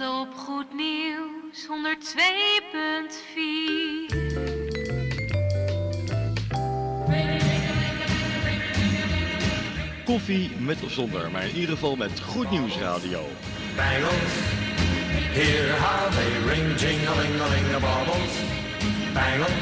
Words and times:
Op 0.00 0.34
Goed 0.34 0.74
Nieuws 0.74 1.66
102.4. 1.66 1.74
Koffie 10.04 10.50
met 10.58 10.82
of 10.82 10.92
zonder, 10.92 11.30
maar 11.30 11.44
in 11.44 11.54
ieder 11.54 11.70
geval 11.70 11.96
met 11.96 12.20
Goed 12.20 12.50
Nieuws 12.50 12.76
Radio. 12.76 13.20
Bangles, 13.76 14.32
hear 15.32 15.78
how 15.80 16.12
they 16.12 16.54
ring. 16.54 16.62
Bangles, 19.12 19.60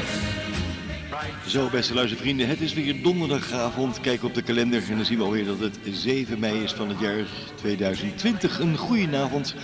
Zo, 1.47 1.69
beste 1.69 1.93
luistervrienden, 1.93 2.47
het 2.47 2.61
is 2.61 2.73
weer 2.73 3.01
donderdagavond. 3.03 3.99
Kijk 3.99 4.23
op 4.23 4.33
de 4.33 4.41
kalender 4.41 4.83
en 4.89 4.95
dan 4.95 5.05
zien 5.05 5.17
we 5.17 5.23
alweer 5.23 5.45
dat 5.45 5.59
het 5.59 5.79
7 5.83 6.39
mei 6.39 6.63
is 6.63 6.73
van 6.73 6.89
het 6.89 6.99
jaar 6.99 7.25
2020. 7.55 8.59
Een 8.59 8.77
goedenavond. 8.77 9.55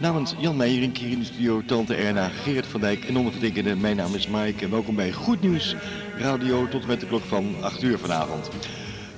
Namens 0.00 0.34
Jan 0.38 0.56
Meijering 0.56 0.98
hier 0.98 1.10
in 1.10 1.18
de 1.18 1.24
studio, 1.24 1.62
Tante 1.66 1.94
Erna, 1.94 2.28
Gerrit 2.28 2.66
van 2.66 2.80
Dijk 2.80 3.04
en 3.04 3.16
ondergetekende. 3.16 3.76
Mijn 3.76 3.96
naam 3.96 4.14
is 4.14 4.26
Mike 4.26 4.64
en 4.64 4.70
welkom 4.70 4.94
bij 4.94 5.12
Goed 5.12 5.40
Nieuws 5.40 5.74
Radio 6.16 6.68
tot 6.68 6.82
en 6.82 6.88
met 6.88 7.00
de 7.00 7.06
klok 7.06 7.22
van 7.22 7.54
8 7.60 7.82
uur 7.82 7.98
vanavond. 7.98 8.50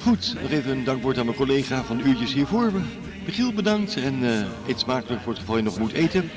Goed, 0.00 0.34
nog 0.42 0.50
even 0.50 0.70
een 0.70 0.84
dankwoord 0.84 1.18
aan 1.18 1.24
mijn 1.24 1.36
collega 1.36 1.82
van 1.82 2.06
uurtjes 2.06 2.32
hiervoor. 2.32 2.72
Michiel 3.24 3.52
bedankt 3.52 3.96
en 3.96 4.24
eh 4.24 4.46
eet 4.68 4.78
smakelijk 4.78 5.22
voor 5.22 5.32
het 5.32 5.40
geval 5.40 5.56
je 5.56 5.62
nog 5.62 5.78
moet 5.78 5.92
eten. 5.92 6.30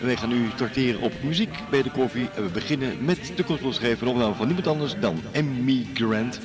En 0.00 0.06
wij 0.06 0.16
gaan 0.16 0.28
nu 0.28 0.48
tracteren 0.56 1.00
op 1.00 1.12
muziek 1.22 1.54
bij 1.70 1.82
de 1.82 1.90
koffie. 1.90 2.28
En 2.34 2.42
we 2.42 2.50
beginnen 2.50 3.04
met 3.04 3.32
de 3.36 3.42
gospelschrijver 3.42 4.06
opname 4.06 4.34
van 4.34 4.46
niemand 4.46 4.66
anders 4.66 4.94
dan 5.00 5.20
Emmy 5.32 5.86
Grant. 5.94 6.40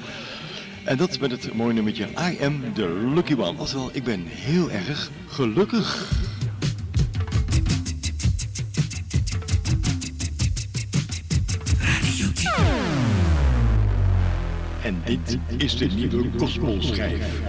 En 0.83 0.98
dat 0.98 1.20
met 1.20 1.31
het 1.31 1.53
mooie 1.53 1.73
nummertje 1.73 2.08
I 2.31 2.44
Am 2.44 2.73
The 2.73 3.09
Lucky 3.14 3.33
One. 3.33 3.59
Oftewel, 3.59 3.89
ik 3.94 4.03
ben 4.03 4.23
heel 4.26 4.72
erg 4.72 5.09
gelukkig. 5.28 6.09
Dit 15.12 15.38
is 15.58 15.78
de 15.78 15.86
nieuwe 15.86 16.26
gospelschijf. 16.38 17.42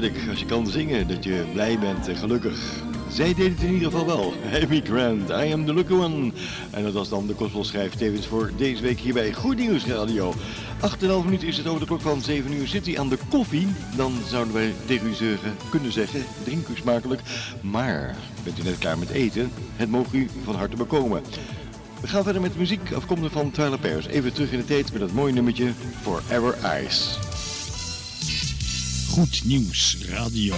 Heerlijk 0.00 0.28
als 0.28 0.38
je 0.38 0.46
kan 0.46 0.66
zingen, 0.66 1.08
dat 1.08 1.24
je 1.24 1.44
blij 1.52 1.78
bent 1.78 2.08
en 2.08 2.16
gelukkig. 2.16 2.82
Zij 3.08 3.34
deed 3.34 3.52
het 3.52 3.62
in 3.62 3.72
ieder 3.72 3.90
geval 3.90 4.06
wel. 4.06 4.32
Amy 4.62 4.80
Grant, 4.84 5.30
I 5.30 5.52
am 5.52 5.64
the 5.64 5.74
lucky 5.74 5.92
one. 5.92 6.32
En 6.70 6.82
dat 6.82 6.92
was 6.92 7.08
dan 7.08 7.26
de 7.26 7.34
gospelschrijf 7.34 7.94
tevens 7.94 8.26
voor 8.26 8.50
deze 8.56 8.82
week 8.82 8.98
hier 8.98 9.12
bij 9.12 9.32
Goed 9.32 9.56
Nieuws 9.56 9.86
Radio. 9.86 10.32
8,5 10.32 10.38
minuten 11.24 11.48
is 11.48 11.56
het 11.56 11.66
over 11.66 11.80
de 11.80 11.86
klok 11.86 12.00
van 12.00 12.20
7 12.20 12.52
uur. 12.52 12.66
Zit 12.66 12.86
hij 12.86 12.98
aan 12.98 13.08
de 13.08 13.18
koffie? 13.28 13.66
Dan 13.96 14.12
zouden 14.28 14.54
wij 14.54 14.72
tegen 14.86 15.06
u 15.06 15.12
zeggen, 15.12 15.56
kunnen 15.70 15.92
zeggen, 15.92 16.24
drink 16.44 16.68
u 16.68 16.76
smakelijk. 16.76 17.20
Maar, 17.60 18.16
bent 18.44 18.58
u 18.58 18.62
net 18.62 18.78
klaar 18.78 18.98
met 18.98 19.10
eten? 19.10 19.50
Het 19.76 19.90
mogen 19.90 20.18
u 20.18 20.28
van 20.44 20.54
harte 20.54 20.76
bekomen. 20.76 21.22
We 22.00 22.08
gaan 22.08 22.22
verder 22.22 22.42
met 22.42 22.58
muziek 22.58 22.92
afkomstig 22.92 23.32
van 23.32 23.50
Tyler 23.50 23.78
Pairs. 23.78 24.06
Even 24.06 24.32
terug 24.32 24.52
in 24.52 24.58
de 24.58 24.64
tijd 24.64 24.92
met 24.92 25.00
dat 25.00 25.12
mooie 25.12 25.32
nummertje 25.32 25.72
Forever 26.02 26.54
Eyes. 26.62 27.18
Goed 29.08 29.44
Nieuws 29.44 29.96
Radio. 30.08 30.54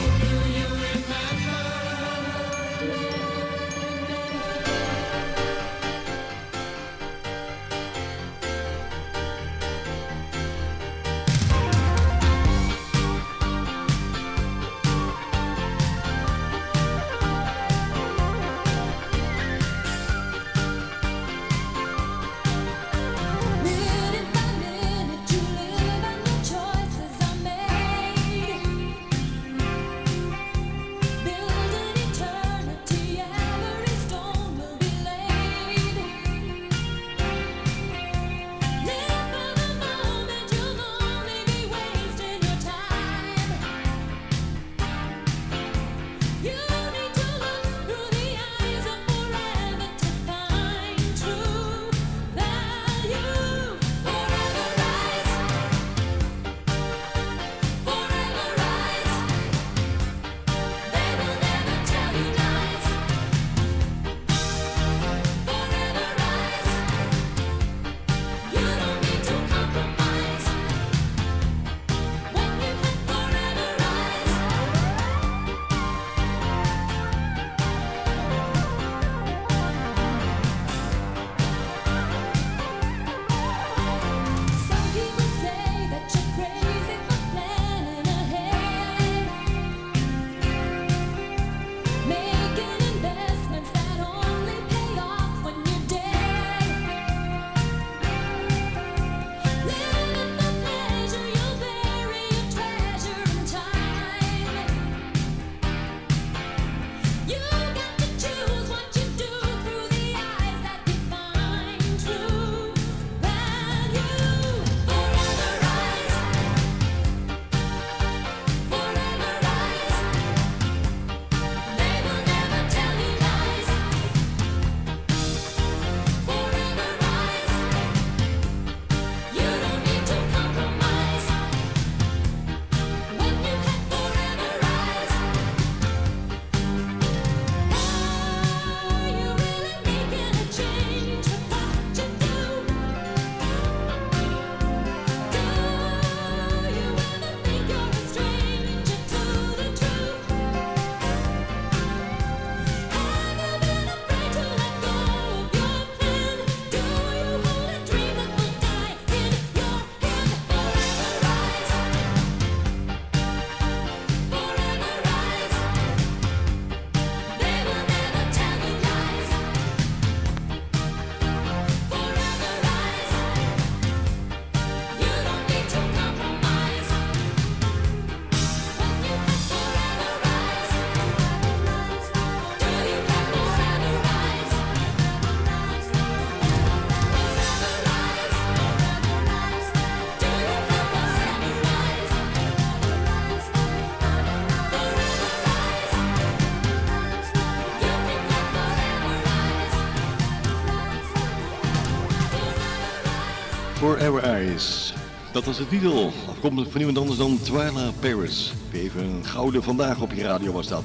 Forever 203.97 204.23
Eyes. 204.23 204.93
Dat 205.33 205.45
was 205.45 205.57
de 205.57 205.69
titel. 205.69 206.13
Afkomstig 206.29 206.71
van 206.71 206.77
niemand 206.77 206.99
anders 206.99 207.19
dan 207.19 207.39
Twyla 207.43 207.91
Paris. 208.01 208.53
Even 208.73 209.05
een 209.05 209.25
gouden 209.25 209.63
vandaag 209.63 210.01
op 210.01 210.13
je 210.13 210.23
radio 210.23 210.53
was 210.53 210.69
dat. 210.69 210.83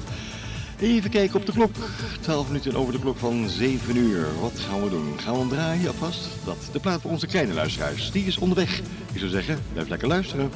Even 0.80 1.10
kijken 1.10 1.40
op 1.40 1.46
de 1.46 1.52
klok. 1.52 1.74
12 2.20 2.46
minuten 2.46 2.76
over 2.76 2.92
de 2.92 2.98
klok 2.98 3.18
van 3.18 3.48
7 3.48 3.96
uur. 3.96 4.26
Wat 4.40 4.60
gaan 4.68 4.82
we 4.82 4.90
doen? 4.90 5.18
Gaan 5.18 5.32
we 5.32 5.38
hem 5.38 5.48
draaien 5.48 5.86
alvast? 5.86 6.28
Dat 6.44 6.56
de 6.72 6.80
plaat 6.80 7.00
voor 7.00 7.10
onze 7.10 7.26
kleine 7.26 7.52
luisteraars. 7.52 8.10
Die 8.10 8.24
is 8.24 8.38
onderweg. 8.38 8.78
Ik 9.12 9.18
zou 9.18 9.30
zeggen, 9.30 9.58
blijf 9.72 9.88
lekker 9.88 10.08
luisteren. 10.08 10.50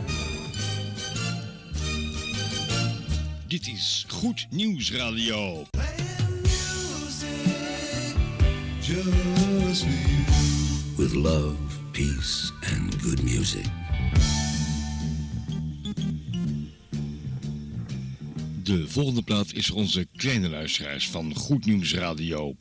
Dit 3.46 3.66
is 3.66 4.06
Goed 4.08 4.46
Nieuws 4.50 4.92
Radio. 4.92 5.64
with 10.96 11.14
love, 11.14 11.75
peace, 11.96 12.52
and 12.74 13.02
good 13.02 13.22
music. 13.22 13.64
De 18.62 18.88
volgende 18.88 19.22
plaat 19.22 19.52
is 19.52 19.66
voor 19.66 19.76
onze 19.76 20.06
kleine 20.16 20.48
luisteraars 20.48 21.08
van 21.08 21.34
Goed 21.34 21.64
Nieuws 21.64 21.94
Radio. 21.94 22.56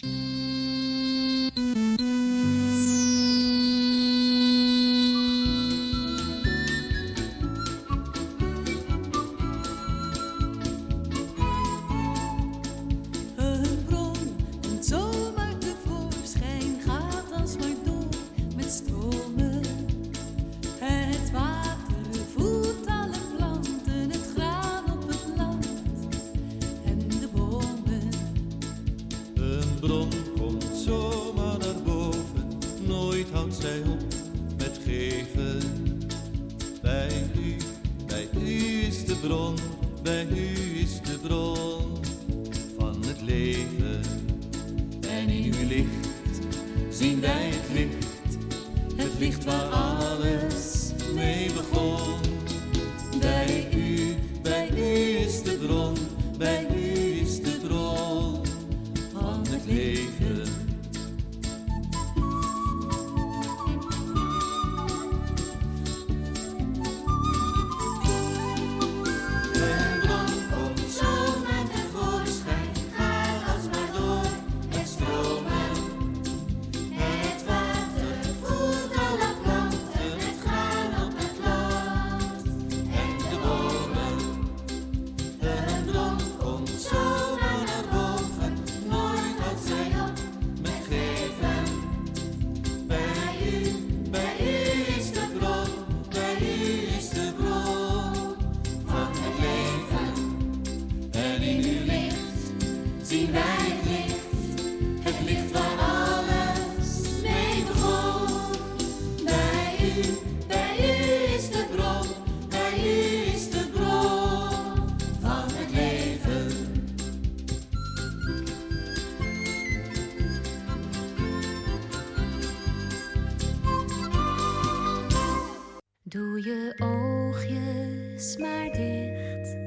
Doe 126.16 126.42
je 126.42 126.74
oogjes 126.78 128.38
maar 128.38 128.72
dicht. 128.72 129.58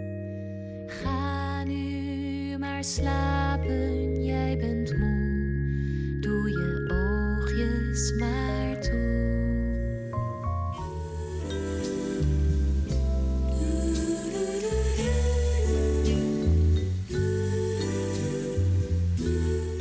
Ga 0.86 1.64
nu 1.64 2.58
maar 2.58 2.84
slapen, 2.84 4.24
jij 4.24 4.56
bent 4.56 4.98
moe. 4.98 6.18
Doe 6.20 6.50
je 6.50 6.90
oogjes 6.92 8.12
maar 8.18 8.80
toe. 8.80 9.26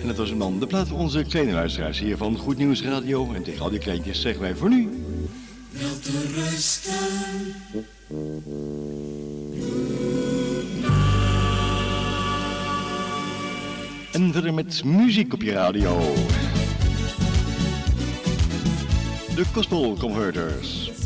En 0.01 0.07
dat 0.07 0.17
was 0.17 0.29
een 0.29 0.38
man 0.38 0.59
de 0.59 0.67
plaat 0.67 0.88
van 0.88 0.97
onze 0.97 1.24
kleine 1.24 1.51
luisteraars 1.51 2.00
hier 2.00 2.17
van 2.17 2.38
Goed 2.38 2.57
Nieuws 2.57 2.83
Radio. 2.83 3.33
En 3.33 3.43
tegen 3.43 3.62
al 3.62 3.69
die 3.69 3.79
kleintjes 3.79 4.21
zeggen 4.21 4.41
wij 4.41 4.55
voor 4.55 4.69
nu 4.69 5.06
met 14.44 14.84
muziek 14.84 15.34
op 15.34 15.41
je 15.41 15.51
radio. 15.51 16.00
De 19.36 19.44
Cosmo 19.53 19.96
Converters. 19.96 20.97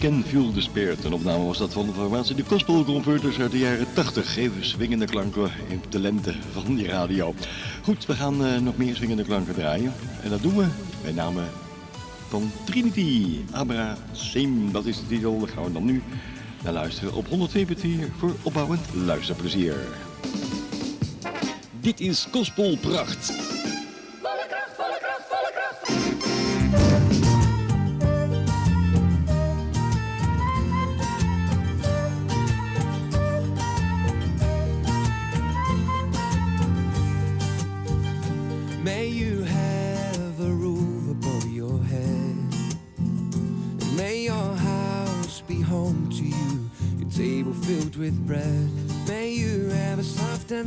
Can 0.00 0.24
Feel 0.24 0.52
the 0.52 0.60
Spirit. 0.60 1.04
Een 1.04 1.12
opname 1.12 1.44
was 1.44 1.58
dat 1.58 1.72
van 1.72 1.86
de 1.86 1.92
formatie 1.92 2.34
de 2.34 2.44
Gospel 2.44 2.84
Converters 2.84 3.38
uit 3.38 3.50
de 3.50 3.58
jaren 3.58 3.86
80. 3.92 4.32
Geven 4.32 4.64
swingende 4.64 5.04
klanken 5.04 5.50
in 5.68 5.82
de 5.88 5.98
lente 5.98 6.34
van 6.52 6.74
die 6.74 6.86
radio. 6.86 7.34
Goed, 7.82 8.06
we 8.06 8.14
gaan 8.14 8.44
eh, 8.44 8.60
nog 8.60 8.76
meer 8.76 8.96
swingende 8.96 9.24
klanken 9.24 9.54
draaien. 9.54 9.92
En 10.22 10.30
dat 10.30 10.42
doen 10.42 10.56
we 10.56 10.66
bij 11.02 11.12
name 11.12 11.42
van 12.28 12.50
Trinity. 12.64 13.38
Abra 13.50 13.96
Sim, 14.12 14.72
dat 14.72 14.84
is 14.84 14.96
de 14.96 15.06
titel. 15.06 15.38
Daar 15.38 15.48
gaan 15.48 15.64
we 15.64 15.72
dan 15.72 15.84
nu 15.84 16.02
naar 16.62 16.72
luisteren 16.72 17.14
op 17.14 17.26
102.4 17.26 17.30
voor 18.16 18.34
opbouwend 18.42 18.94
luisterplezier. 18.94 19.74
Dit 21.80 22.00
is 22.00 22.28
Gospel 22.30 22.76
Pracht. 22.76 23.39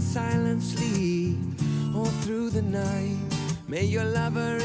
Silent 0.03 0.62
sleep 0.62 1.38
all 1.95 2.12
through 2.24 2.50
the 2.50 2.62
night. 2.62 3.17
May 3.67 3.86
your 3.86 4.03
lover 4.03 4.62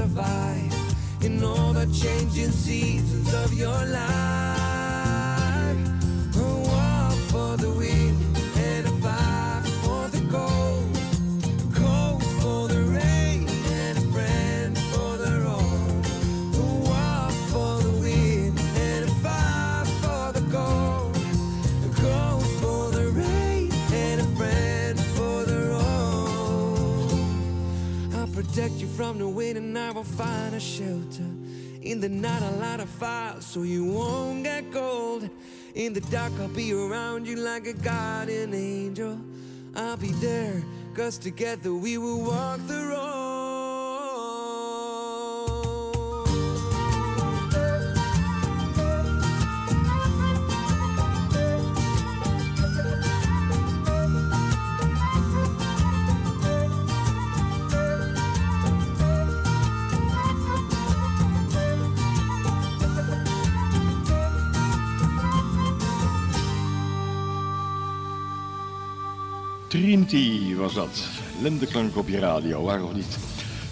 survive 0.00 0.72
in 1.20 1.44
all 1.44 1.74
the 1.74 1.84
changing 2.02 2.50
seasons 2.50 3.34
of 3.34 3.52
your 3.52 3.80
life. 4.00 4.16
War 6.34 7.10
for 7.30 7.50
the 7.58 7.70
wind 7.78 7.99
protect 28.50 28.74
you 28.80 28.88
from 28.88 29.18
the 29.18 29.28
wind 29.28 29.56
and 29.56 29.78
I 29.78 29.92
will 29.92 30.02
find 30.02 30.54
a 30.56 30.60
shelter. 30.60 31.22
In 31.82 32.00
the 32.00 32.08
night, 32.08 32.42
I'll 32.42 32.58
light 32.58 32.80
a 32.80 32.86
fire 32.86 33.40
so 33.40 33.62
you 33.62 33.84
won't 33.84 34.42
get 34.42 34.72
cold. 34.72 35.28
In 35.76 35.92
the 35.92 36.00
dark, 36.00 36.32
I'll 36.40 36.48
be 36.48 36.72
around 36.72 37.28
you 37.28 37.36
like 37.36 37.66
a 37.66 37.74
guardian 37.74 38.52
angel. 38.52 39.20
I'll 39.76 39.96
be 39.96 40.10
there, 40.14 40.64
cause 40.94 41.16
together 41.16 41.72
we 41.72 41.96
will 41.96 42.24
walk 42.24 42.58
the 42.66 42.86
road. 42.86 43.09
Trinity 70.10 70.54
was 70.54 70.74
dat. 70.74 71.08
Lendeklank 71.42 71.96
op 71.96 72.08
je 72.08 72.18
radio, 72.18 72.62
waar 72.62 72.82
of 72.82 72.92
niet. 72.92 73.18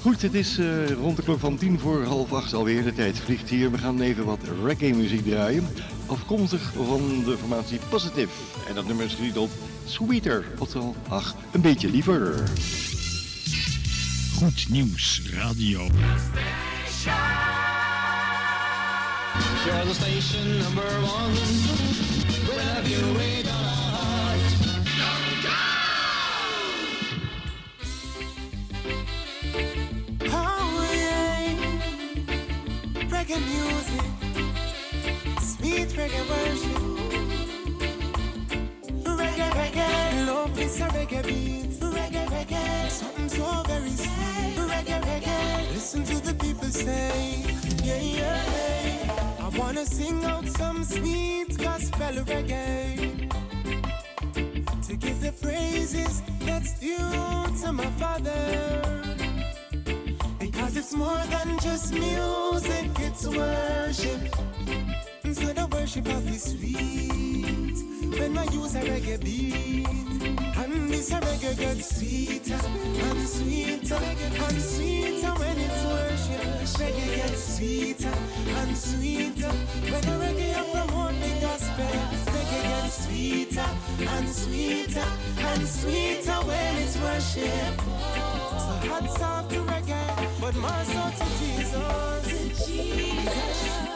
Goed, 0.00 0.22
het 0.22 0.34
is 0.34 0.58
eh, 0.58 0.90
rond 0.90 1.16
de 1.16 1.22
klok 1.22 1.40
van 1.40 1.56
tien 1.56 1.78
voor 1.78 2.04
half 2.04 2.32
acht 2.32 2.54
alweer. 2.54 2.84
De 2.84 2.92
tijd 2.92 3.18
vliegt 3.18 3.48
hier. 3.48 3.70
We 3.70 3.78
gaan 3.78 4.00
even 4.00 4.24
wat 4.24 4.38
reggae 4.64 4.94
muziek 4.94 5.26
draaien. 5.26 5.68
Afkomstig 6.06 6.72
van 6.76 7.22
de 7.24 7.36
formatie 7.38 7.78
Positive. 7.88 8.32
En 8.68 8.74
dat 8.74 8.86
nummer 8.86 9.04
is 9.04 9.14
getiteld 9.14 9.50
Sweeter. 9.84 10.44
Oftewel, 10.58 10.94
ach, 11.08 11.34
een 11.52 11.60
beetje 11.60 11.90
liever. 11.90 12.50
Goed 14.36 14.66
nieuws 14.68 15.22
radio. 15.32 15.80
You're 19.64 19.86
the 19.86 19.94
station 19.94 20.58
number 20.58 20.90
one. 21.02 21.32
Wherever 22.46 22.88
you 22.88 23.16
wait 23.16 23.47
reggae 35.98 36.22
worship. 36.30 36.80
Reggae, 39.20 39.48
reggae, 39.60 40.26
love 40.26 40.58
is 40.60 40.80
a 40.80 40.84
reggae 40.96 41.22
beat. 41.26 41.70
Reggae, 41.80 42.24
reggae, 42.34 42.90
something 42.90 43.28
so 43.28 43.46
very 43.66 43.90
sweet. 44.04 44.56
Reggae, 44.72 45.00
reggae, 45.10 45.72
listen 45.72 46.04
to 46.04 46.16
the 46.26 46.34
people 46.34 46.68
say, 46.68 47.42
yeah, 47.82 48.00
yeah. 48.00 49.44
I 49.44 49.48
wanna 49.58 49.84
sing 49.84 50.24
out 50.24 50.46
some 50.46 50.84
sweet 50.84 51.58
gospel 51.58 52.14
reggae 52.32 53.28
to 54.86 54.96
give 54.96 55.20
the 55.20 55.32
praises 55.42 56.22
that's 56.46 56.78
due 56.78 56.96
to 57.62 57.72
my 57.72 57.90
father. 58.02 58.44
Because 60.38 60.76
it's 60.76 60.94
more 60.94 61.22
than 61.34 61.58
just 61.58 61.92
music, 61.92 62.88
it's 63.00 63.26
worship. 63.26 64.20
Worship 65.88 66.08
of 66.08 66.34
is 66.34 66.42
sweet 66.42 68.20
when 68.20 68.36
I 68.36 68.44
use 68.52 68.74
a 68.74 68.80
reggae 68.80 69.24
beat. 69.24 69.88
And 70.58 70.90
this 70.90 71.10
a 71.12 71.18
reggae 71.18 71.56
gets 71.56 71.96
sweeter 71.96 72.60
and 73.06 73.26
sweeter 73.26 73.94
and 73.94 74.60
sweeter 74.60 75.32
when 75.40 75.56
it's 75.56 75.84
worship. 75.88 76.44
Reggae 76.78 77.16
gets 77.16 77.56
sweeter 77.56 78.12
and 78.58 78.76
sweeter 78.76 79.48
when 79.48 80.02
the 80.02 80.16
reggae 80.24 80.56
up 80.58 80.66
promote 80.72 81.16
the 81.22 81.30
gospel. 81.40 81.86
Reggae 82.34 82.62
gets 82.68 83.06
sweeter 83.06 83.68
and 84.10 84.28
sweeter 84.28 85.08
and 85.38 85.66
sweeter 85.66 86.38
when 86.48 86.76
it's 86.84 86.98
worship. 86.98 87.80
So 88.60 88.72
hats 88.90 89.22
off 89.22 89.48
to 89.48 89.60
reggae, 89.60 90.38
but 90.38 90.54
more 90.54 90.84
so 90.84 91.10
to 91.16 91.26
Jesus. 91.38 92.28
I 93.80 93.87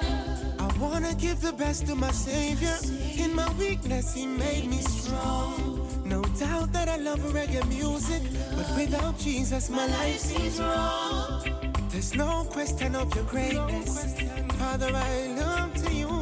wanna 0.82 1.14
give 1.14 1.40
the 1.40 1.52
best 1.52 1.86
to 1.86 1.94
my 1.94 2.10
Savior. 2.10 2.76
In 3.16 3.34
my 3.34 3.48
weakness, 3.54 4.14
He 4.14 4.26
made 4.26 4.66
me 4.68 4.80
strong. 4.82 5.86
No 6.04 6.22
doubt 6.40 6.72
that 6.72 6.88
I 6.88 6.96
love 6.96 7.20
reggae 7.32 7.66
music, 7.68 8.22
but 8.56 8.68
without 8.76 9.16
Jesus, 9.16 9.70
my 9.70 9.86
life 9.86 10.18
seems 10.18 10.58
wrong. 10.60 11.44
There's 11.90 12.14
no 12.16 12.44
question 12.50 12.96
of 12.96 13.14
your 13.14 13.24
greatness. 13.24 14.20
Father, 14.58 14.90
I 14.92 15.12
look 15.40 15.70
to 15.84 15.94
you. 15.94 16.12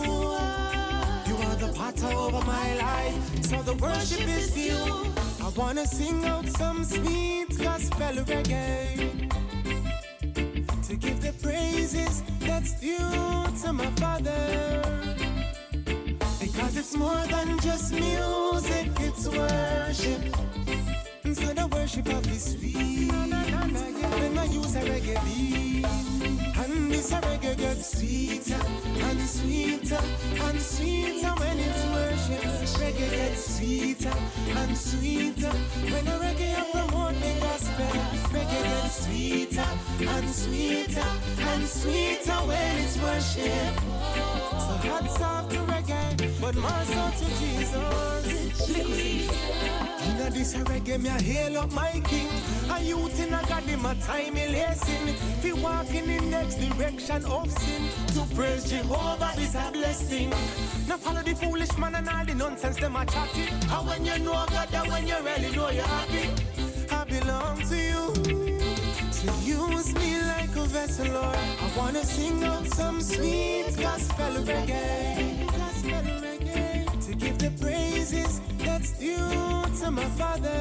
You 1.29 1.37
are 1.47 1.57
the 1.65 1.73
potter 1.75 2.13
over 2.15 2.45
my 2.45 2.69
life, 2.77 3.17
so 3.43 3.57
the 3.63 3.75
worship 3.75 4.29
is 4.29 4.51
due. 4.53 5.07
I 5.43 5.49
wanna 5.57 5.87
sing 5.87 6.25
out 6.27 6.47
some 6.47 6.85
sweet 6.85 7.49
gospel 7.59 8.15
reggae 8.31 9.30
to 10.91 10.97
give 10.97 11.21
the 11.21 11.33
praises 11.35 12.21
that's 12.41 12.81
due 12.81 12.99
to 13.63 13.73
my 13.73 13.87
Father. 14.03 14.83
Because 16.41 16.77
it's 16.77 16.97
more 16.97 17.25
than 17.29 17.61
just 17.61 17.93
music, 17.95 18.91
it's 18.99 19.29
worship. 19.29 20.23
So 21.33 21.55
the 21.55 21.69
worship 21.71 22.09
of 22.09 22.25
His 22.27 22.45
sweet. 22.55 23.13
When 23.13 24.37
I 24.37 24.45
use 24.47 24.75
a 24.75 24.81
reggae 24.81 25.25
beat, 25.25 25.87
and 26.59 26.91
this 26.91 27.13
reggae 27.13 27.57
gets 27.57 27.97
sweeter 27.97 28.61
and 29.07 29.21
sweeter 29.21 30.01
and 30.43 30.61
sweeter 30.61 31.33
when 31.39 31.59
it's 31.69 31.85
worship. 31.95 32.43
Reggae 32.83 33.11
gets 33.11 33.59
sweeter 33.59 34.17
and 34.57 34.77
sweeter 34.77 35.53
when 35.93 36.07
a 36.09 36.19
reggae 36.19 36.57
I 36.57 36.65
promote 36.73 37.15
gets 38.51 39.07
sweeter 39.07 39.71
and 40.01 40.29
sweeter 40.31 41.11
and 41.39 41.67
sweeter 41.67 42.39
when 42.49 42.79
it's 42.79 42.97
worship. 42.99 43.75
So 44.67 44.75
hats 44.89 45.21
off 45.21 45.49
to 45.51 45.59
reggae, 45.59 46.41
but 46.41 46.55
more 46.57 46.85
so 46.85 47.11
to 47.19 47.27
Jesus. 47.39 48.11
Inna 50.07 50.31
this 50.31 50.55
reggae, 50.55 51.01
me 51.01 51.09
a 51.09 51.13
hail 51.13 51.59
up 51.59 51.73
my 51.73 52.01
king. 52.05 52.29
A 52.71 52.83
youth 52.83 53.19
in 53.21 53.35
a 53.35 53.43
God, 53.49 53.63
him 53.65 53.85
a 53.85 53.95
time 53.97 54.37
he 54.37 54.47
lacing. 54.49 55.15
Fi 55.43 55.53
walking 55.53 56.09
in 56.09 56.31
next 56.31 56.57
direction 56.57 57.25
of 57.27 57.51
sin. 57.51 57.83
To 58.15 58.35
praise 58.35 58.71
Jehovah 58.71 59.33
is 59.39 59.55
a 59.55 59.71
blessing. 59.73 60.31
Now 60.89 60.97
follow 60.97 61.23
the 61.23 61.35
foolish 61.35 61.77
man 61.79 61.95
and 61.95 62.09
all 62.09 62.25
the 62.25 62.35
nonsense 62.35 62.77
them 62.77 62.97
a 62.97 63.05
chatting. 63.07 63.49
And 63.49 63.89
when 63.89 64.05
you 64.05 64.19
know 64.19 64.45
God, 64.51 64.69
and 64.73 64.89
when 64.91 65.07
you 65.07 65.17
really 65.23 65.55
know 65.55 65.71
you're 65.71 65.85
happy, 65.85 66.29
belong 67.31 67.59
to 67.71 67.77
you. 67.77 68.05
So 69.19 69.33
use 69.43 69.95
me 69.95 70.11
like 70.35 70.55
a 70.57 70.67
vessel, 70.77 71.09
Lord. 71.19 71.39
I 71.65 71.67
wanna 71.77 72.05
sing 72.05 72.43
out 72.45 72.67
some 72.67 73.01
sweet 73.01 73.77
gospel 73.77 74.33
reggae. 74.51 75.47
Gospel 75.63 76.05
reggae. 76.25 76.87
To 77.07 77.11
give 77.23 77.37
the 77.39 77.51
praises 77.63 78.41
that's 78.65 78.93
due 79.05 79.63
to 79.81 79.91
my 79.91 80.09
Father. 80.21 80.61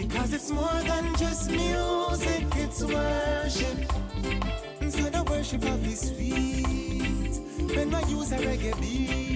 Because 0.00 0.30
it's 0.36 0.50
more 0.50 0.80
than 0.90 1.04
just 1.16 1.50
music, 1.50 2.44
it's 2.64 2.80
worship. 2.82 3.78
So 4.94 5.02
the 5.16 5.22
worship 5.30 5.62
of 5.74 5.80
His 5.88 6.00
sweet. 6.08 7.34
When 7.74 7.94
I 7.94 8.02
use 8.08 8.32
a 8.32 8.38
reggae 8.38 8.74
beat, 8.80 9.08
and 9.08 9.27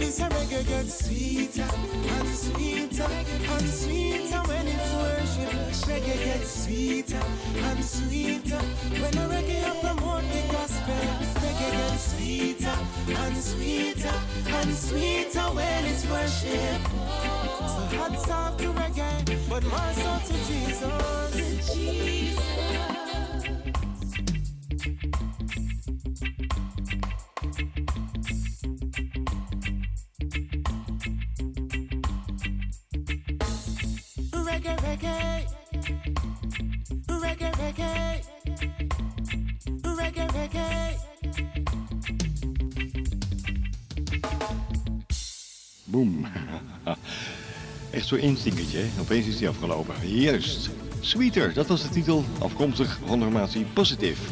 this 0.00 0.20
reggae 0.20 0.66
gets 0.66 1.04
sweeter 1.04 1.68
and 2.16 2.28
sweeter 2.28 3.08
and 3.54 3.68
sweeter 3.68 4.40
when 4.48 4.66
it's 4.66 4.92
worship. 4.94 5.52
Reggae 5.88 6.24
gets 6.24 6.64
sweeter 6.64 7.22
and 7.68 7.84
sweeter 7.84 8.62
when 9.00 9.14
a 9.22 9.24
reggae 9.32 9.62
I 9.62 9.72
promote 9.84 10.24
the 10.32 10.42
gospel. 10.52 11.02
Reggae 11.42 11.70
gets 11.78 12.02
sweeter 12.12 12.76
and 13.22 13.36
sweeter 13.36 14.16
and 14.56 14.74
sweeter 14.74 15.46
when 15.56 15.84
it's 15.84 16.04
worship. 16.08 16.80
So 17.74 17.82
hats 17.96 18.30
off 18.30 18.56
to 18.58 18.68
reggae, 18.72 19.48
but 19.50 19.64
more 19.64 19.92
so 20.02 20.12
to 20.26 20.34
Jesus. 20.48 20.80
Reggae, 21.36 22.69
Boom. 45.90 46.26
Echt 47.90 48.06
zo'n 48.06 48.18
instinkertje, 48.18 48.78
hè? 48.78 49.00
Opeens 49.00 49.26
is 49.26 49.38
die 49.38 49.48
afgelopen. 49.48 49.94
Juist. 50.08 50.70
Sweeter, 51.00 51.52
dat 51.52 51.66
was 51.66 51.82
de 51.82 51.88
titel, 51.88 52.24
afkomstig 52.38 52.98
van 53.06 53.18
de 53.18 53.24
formatie 53.24 53.64
Positive. 53.72 54.22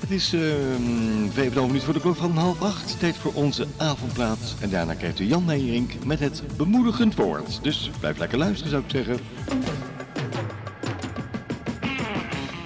Het 0.00 0.10
is 0.10 0.32
ehm 0.32 1.30
vijf 1.30 1.56
en 1.56 1.62
een 1.62 1.66
minuut 1.66 1.82
voor 1.82 1.94
de 1.94 2.00
klok 2.00 2.16
van 2.16 2.36
half 2.36 2.62
acht. 2.62 2.98
Tijd 2.98 3.16
voor 3.16 3.32
onze 3.32 3.66
avondplaat. 3.76 4.54
En 4.60 4.70
daarna 4.70 4.94
krijgt 4.94 5.20
u 5.20 5.24
Jan 5.24 5.44
Nijrink 5.44 6.04
met 6.04 6.20
het 6.20 6.42
bemoedigend 6.56 7.14
woord. 7.14 7.62
Dus 7.62 7.90
blijf 8.00 8.18
lekker 8.18 8.38
luisteren, 8.38 8.70
zou 8.70 8.82
ik 8.82 8.90
zeggen. 8.90 9.18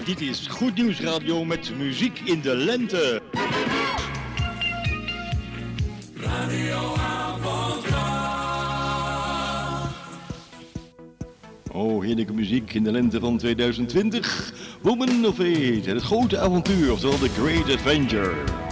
Dit 0.05 0.21
is 0.21 0.47
Goed 0.47 0.75
Nieuws 0.75 1.01
Radio 1.01 1.45
met 1.45 1.77
muziek 1.77 2.21
in 2.25 2.41
de 2.41 2.57
lente. 2.57 3.23
Heerlijke 12.13 12.41
muziek 12.41 12.75
in 12.75 12.85
de 12.85 12.91
lente 12.91 13.21
van 13.21 13.39
2020. 13.39 14.53
Woman 14.81 15.27
of 15.27 15.39
Eight 15.39 15.87
het 15.87 16.03
grote 16.03 16.39
avontuur, 16.39 16.93
oftewel 16.93 17.19
The 17.19 17.29
Great 17.29 17.71
Adventure. 17.77 18.72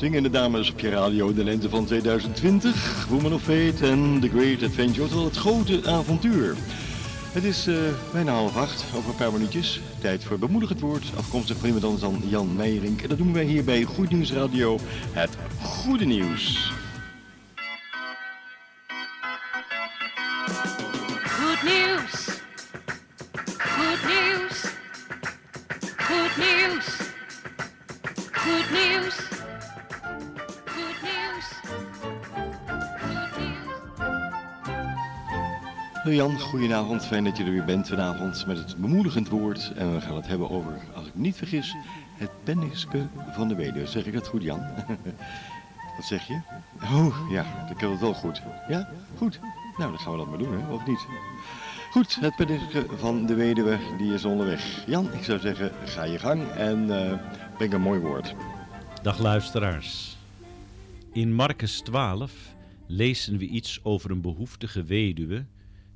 Zingende 0.00 0.30
dames 0.30 0.70
op 0.70 0.80
je 0.80 0.88
radio, 0.88 1.34
de 1.34 1.44
lente 1.44 1.68
van 1.68 1.84
2020. 1.84 3.06
Woman 3.08 3.32
of 3.32 3.42
Fate 3.42 3.86
en 3.86 4.20
The 4.20 4.28
Great 4.28 4.62
Adventure, 4.62 5.02
oftewel 5.02 5.24
het 5.24 5.36
grote 5.36 5.80
avontuur. 5.86 6.56
Het 7.32 7.44
is 7.44 7.66
eh, 7.66 7.74
bijna 8.12 8.32
half 8.32 8.56
acht, 8.56 8.84
over 8.96 9.10
een 9.10 9.16
paar 9.16 9.32
minuutjes. 9.32 9.80
Tijd 9.98 10.24
voor 10.24 10.38
bemoedigend 10.38 10.80
woord, 10.80 11.04
afkomstig 11.16 11.56
van 11.56 11.66
iemand 11.66 11.84
anders 11.84 12.02
dan 12.02 12.22
Jan 12.28 12.56
Meijering. 12.56 13.02
En 13.02 13.08
dat 13.08 13.18
doen 13.18 13.32
wij 13.32 13.44
hier 13.44 13.64
bij 13.64 13.82
Goed 13.82 14.10
Nieuws 14.10 14.32
Radio, 14.32 14.78
het 15.12 15.36
goede 15.60 16.04
nieuws. 16.04 16.72
Jan, 36.14 36.40
goedenavond. 36.40 37.06
Fijn 37.06 37.24
dat 37.24 37.36
je 37.36 37.44
er 37.44 37.50
weer 37.50 37.64
bent 37.64 37.88
vanavond 37.88 38.46
met 38.46 38.58
het 38.58 38.76
bemoedigend 38.76 39.28
woord. 39.28 39.72
En 39.76 39.94
we 39.94 40.00
gaan 40.00 40.16
het 40.16 40.26
hebben 40.26 40.50
over, 40.50 40.72
als 40.94 41.06
ik 41.06 41.14
niet 41.14 41.36
vergis, 41.36 41.74
het 42.14 42.30
penniske 42.44 43.06
van 43.30 43.48
de 43.48 43.54
weduwe. 43.54 43.86
Zeg 43.86 44.06
ik 44.06 44.12
dat 44.12 44.26
goed, 44.26 44.42
Jan? 44.42 44.60
Wat 45.96 46.04
zeg 46.04 46.26
je? 46.26 46.40
Oh, 46.82 47.30
ja, 47.30 47.66
dat 47.68 47.76
kan 47.76 47.90
het 47.90 48.00
wel 48.00 48.14
goed. 48.14 48.42
Ja, 48.68 48.88
goed. 49.16 49.40
Nou, 49.76 49.90
dan 49.90 50.00
gaan 50.00 50.12
we 50.12 50.18
dat 50.18 50.28
maar 50.28 50.38
doen, 50.38 50.60
hè? 50.60 50.72
of 50.72 50.86
niet? 50.86 51.06
Goed, 51.90 52.16
het 52.20 52.36
penniske 52.36 52.86
van 52.96 53.26
de 53.26 53.34
weduwe, 53.34 53.78
die 53.98 54.14
is 54.14 54.24
onderweg. 54.24 54.86
Jan, 54.86 55.12
ik 55.12 55.24
zou 55.24 55.38
zeggen, 55.38 55.72
ga 55.84 56.02
je 56.02 56.18
gang 56.18 56.48
en 56.48 57.10
eh 57.10 57.18
breng 57.56 57.72
een 57.72 57.80
mooi 57.80 58.00
woord. 58.00 58.34
Dag 59.02 59.18
luisteraars. 59.18 60.16
In 61.12 61.34
Marcus 61.34 61.80
12 61.80 62.32
lezen 62.86 63.38
we 63.38 63.46
iets 63.46 63.80
over 63.82 64.10
een 64.10 64.20
behoeftige 64.20 64.82
weduwe 64.82 65.44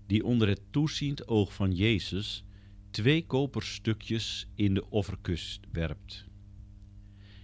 die 0.06 0.24
onder 0.24 0.48
het 0.48 0.60
toeziend 0.70 1.28
oog 1.28 1.54
van 1.54 1.72
Jezus 1.72 2.44
twee 2.90 3.26
koperstukjes 3.26 4.46
in 4.54 4.74
de 4.74 4.90
offerkust 4.90 5.60
werpt. 5.72 6.24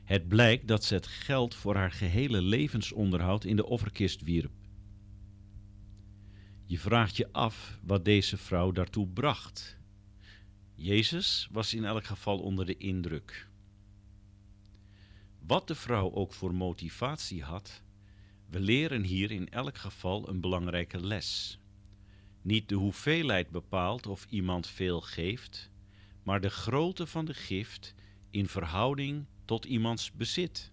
Het 0.05 0.29
blijkt 0.29 0.69
dat 0.69 0.85
ze 0.85 0.95
het 0.95 1.07
geld 1.07 1.55
voor 1.55 1.75
haar 1.75 1.93
gehele 1.93 2.43
levensonderhoud 2.43 3.45
in 3.45 3.57
de 3.57 3.67
offerkist 3.67 4.23
wierp. 4.23 4.53
Je 6.65 6.79
vraagt 6.79 7.17
je 7.17 7.33
af 7.33 7.79
wat 7.83 8.05
deze 8.05 8.37
vrouw 8.37 8.73
daartoe 8.73 9.09
bracht. 9.09 9.79
Jezus 10.75 11.49
was 11.51 11.75
in 11.75 11.85
elk 11.85 12.05
geval 12.05 12.39
onder 12.39 12.67
de 12.67 12.77
indruk. 12.77 13.49
Wat 15.39 15.69
de 15.69 15.75
vrouw 15.75 16.13
ook 16.13 16.33
voor 16.33 16.55
motivatie 16.55 17.43
had, 17.43 17.83
we 18.47 18.61
leren 18.61 19.03
hier 19.03 19.31
in 19.31 19.49
elk 19.49 19.77
geval 19.77 20.29
een 20.29 20.41
belangrijke 20.41 21.01
les. 21.01 21.60
Niet 22.43 22.69
de 22.69 22.75
hoeveelheid 22.75 23.51
bepaalt 23.51 24.07
of 24.07 24.27
iemand 24.29 24.67
veel 24.67 25.01
geeft, 25.01 25.71
maar 26.23 26.41
de 26.41 26.51
grootte 26.51 27.07
van 27.07 27.25
de 27.25 27.35
gift 27.35 27.95
in 28.31 28.49
verhouding 28.49 29.27
tot 29.45 29.65
iemands 29.65 30.13
bezit. 30.13 30.73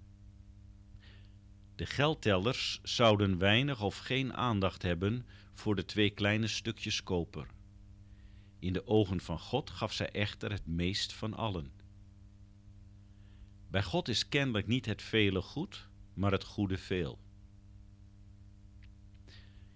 De 1.75 1.85
geldtellers 1.85 2.79
zouden 2.83 3.37
weinig 3.37 3.81
of 3.81 3.97
geen 3.97 4.33
aandacht 4.33 4.81
hebben 4.81 5.25
voor 5.53 5.75
de 5.75 5.85
twee 5.85 6.09
kleine 6.09 6.47
stukjes 6.47 7.03
koper. 7.03 7.47
In 8.59 8.73
de 8.73 8.87
ogen 8.87 9.21
van 9.21 9.39
God 9.39 9.69
gaf 9.69 9.93
zij 9.93 10.11
echter 10.11 10.51
het 10.51 10.65
meest 10.65 11.13
van 11.13 11.33
allen. 11.33 11.71
Bij 13.67 13.83
God 13.83 14.07
is 14.07 14.27
kennelijk 14.27 14.67
niet 14.67 14.85
het 14.85 15.01
vele 15.01 15.41
goed, 15.41 15.89
maar 16.13 16.31
het 16.31 16.43
goede 16.43 16.77
veel. 16.77 17.19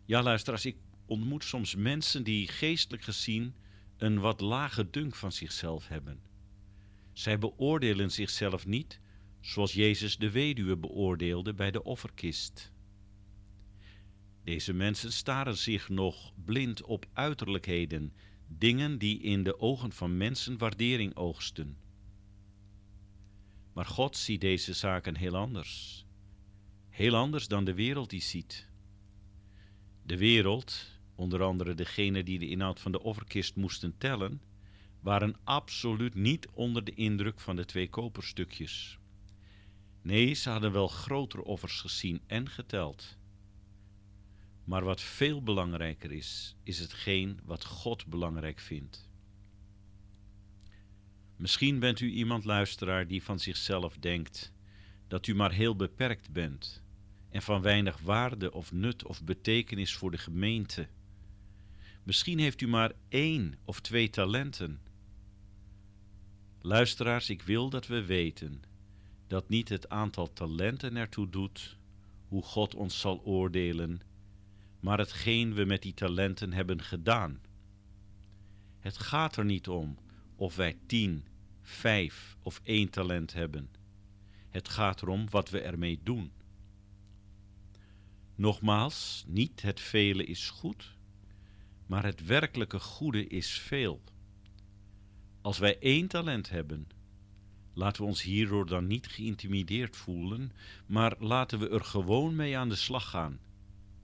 Ja, 0.05 0.21
luisteraars, 0.21 0.65
ik 0.65 0.77
ontmoet 1.11 1.43
soms 1.43 1.75
mensen 1.75 2.23
die 2.23 2.47
geestelijk 2.47 3.03
gezien 3.03 3.55
een 3.97 4.19
wat 4.19 4.41
lage 4.41 4.89
dunk 4.89 5.15
van 5.15 5.31
zichzelf 5.31 5.87
hebben. 5.87 6.21
Zij 7.13 7.37
beoordelen 7.37 8.11
zichzelf 8.11 8.65
niet 8.65 8.99
zoals 9.39 9.73
Jezus 9.73 10.17
de 10.17 10.31
weduwe 10.31 10.77
beoordeelde 10.77 11.53
bij 11.53 11.71
de 11.71 11.83
offerkist. 11.83 12.71
Deze 14.43 14.73
mensen 14.73 15.11
staren 15.11 15.57
zich 15.57 15.89
nog 15.89 16.33
blind 16.45 16.83
op 16.83 17.05
uiterlijkheden, 17.13 18.13
dingen 18.47 18.97
die 18.97 19.19
in 19.21 19.43
de 19.43 19.59
ogen 19.59 19.91
van 19.91 20.17
mensen 20.17 20.57
waardering 20.57 21.15
oogsten. 21.15 21.77
Maar 23.73 23.85
God 23.85 24.17
ziet 24.17 24.41
deze 24.41 24.73
zaken 24.73 25.17
heel 25.17 25.35
anders. 25.35 26.05
Heel 26.89 27.15
anders 27.15 27.47
dan 27.47 27.63
de 27.63 27.73
wereld 27.73 28.09
die 28.09 28.21
ziet. 28.21 28.69
De 30.03 30.17
wereld, 30.17 30.90
onder 31.21 31.43
andere 31.43 31.75
degene 31.75 32.23
die 32.23 32.39
de 32.39 32.47
inhoud 32.47 32.79
van 32.79 32.91
de 32.91 33.01
offerkist 33.01 33.55
moesten 33.55 33.97
tellen, 33.97 34.41
waren 34.99 35.35
absoluut 35.43 36.15
niet 36.15 36.47
onder 36.53 36.83
de 36.83 36.93
indruk 36.93 37.39
van 37.39 37.55
de 37.55 37.65
twee 37.65 37.89
koperstukjes. 37.89 38.99
Nee, 40.01 40.33
ze 40.33 40.49
hadden 40.49 40.71
wel 40.71 40.87
grotere 40.87 41.43
offers 41.43 41.81
gezien 41.81 42.21
en 42.27 42.49
geteld. 42.49 43.17
Maar 44.63 44.83
wat 44.83 45.01
veel 45.01 45.43
belangrijker 45.43 46.11
is, 46.11 46.55
is 46.63 46.79
hetgeen 46.79 47.39
wat 47.43 47.65
God 47.65 48.05
belangrijk 48.05 48.59
vindt. 48.59 49.09
Misschien 51.35 51.79
bent 51.79 51.99
u 51.99 52.11
iemand 52.11 52.45
luisteraar 52.45 53.07
die 53.07 53.23
van 53.23 53.39
zichzelf 53.39 53.97
denkt 53.97 54.53
dat 55.07 55.27
u 55.27 55.35
maar 55.35 55.51
heel 55.51 55.75
beperkt 55.75 56.31
bent 56.31 56.83
en 57.29 57.41
van 57.41 57.61
weinig 57.61 57.99
waarde 57.99 58.53
of 58.53 58.71
nut 58.71 59.05
of 59.05 59.23
betekenis 59.23 59.95
voor 59.95 60.11
de 60.11 60.17
gemeente. 60.17 60.87
Misschien 62.03 62.39
heeft 62.39 62.61
u 62.61 62.67
maar 62.67 62.91
één 63.09 63.55
of 63.65 63.79
twee 63.79 64.09
talenten. 64.09 64.81
Luisteraars, 66.61 67.29
ik 67.29 67.41
wil 67.41 67.69
dat 67.69 67.87
we 67.87 68.05
weten 68.05 68.63
dat 69.27 69.49
niet 69.49 69.69
het 69.69 69.89
aantal 69.89 70.33
talenten 70.33 70.95
ertoe 70.95 71.29
doet 71.29 71.77
hoe 72.27 72.43
God 72.43 72.75
ons 72.75 72.99
zal 72.99 73.21
oordelen, 73.23 74.01
maar 74.79 74.97
hetgeen 74.97 75.53
we 75.53 75.65
met 75.65 75.81
die 75.81 75.93
talenten 75.93 76.53
hebben 76.53 76.81
gedaan. 76.81 77.41
Het 78.79 78.97
gaat 78.97 79.35
er 79.35 79.45
niet 79.45 79.67
om 79.67 79.97
of 80.35 80.55
wij 80.55 80.77
tien, 80.85 81.25
vijf 81.61 82.37
of 82.41 82.61
één 82.63 82.89
talent 82.89 83.33
hebben. 83.33 83.69
Het 84.49 84.69
gaat 84.69 85.01
erom 85.01 85.29
wat 85.29 85.49
we 85.49 85.61
ermee 85.61 85.99
doen. 86.03 86.31
Nogmaals, 88.35 89.23
niet 89.27 89.61
het 89.61 89.79
vele 89.79 90.23
is 90.25 90.49
goed, 90.49 90.97
maar 91.91 92.03
het 92.03 92.25
werkelijke 92.25 92.79
goede 92.79 93.27
is 93.27 93.59
veel. 93.59 94.01
Als 95.41 95.57
wij 95.59 95.79
één 95.79 96.07
talent 96.07 96.49
hebben, 96.49 96.87
laten 97.73 98.01
we 98.01 98.07
ons 98.07 98.21
hierdoor 98.21 98.65
dan 98.65 98.87
niet 98.87 99.07
geïntimideerd 99.07 99.95
voelen, 99.95 100.51
maar 100.85 101.15
laten 101.19 101.59
we 101.59 101.69
er 101.69 101.83
gewoon 101.83 102.35
mee 102.35 102.57
aan 102.57 102.69
de 102.69 102.75
slag 102.75 103.09
gaan, 103.09 103.39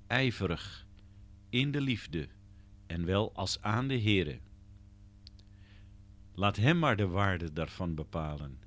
ijverig, 0.07 0.85
in 1.49 1.71
de 1.71 1.81
liefde 1.81 2.27
en 2.87 3.05
wel 3.05 3.33
als 3.35 3.61
aan 3.61 3.87
de 3.87 4.01
Heere. 4.01 4.39
Laat 6.33 6.55
Hem 6.55 6.79
maar 6.79 6.95
de 6.95 7.07
waarde 7.07 7.53
daarvan 7.53 7.95
bepalen. 7.95 8.59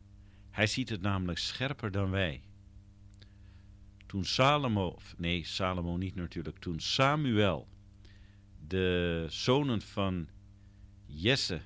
Hij 0.50 0.66
ziet 0.66 0.88
het 0.88 1.00
namelijk 1.00 1.38
scherper 1.38 1.90
dan 1.90 2.10
wij. 2.10 2.42
Toen 4.06 4.24
Salomo, 4.24 4.98
nee, 5.16 5.44
Salomo 5.44 5.96
niet 5.96 6.14
natuurlijk, 6.14 6.58
toen 6.58 6.80
Samuel, 6.80 7.68
de 8.70 9.26
zonen 9.28 9.82
van 9.82 10.28
Jesse, 11.06 11.60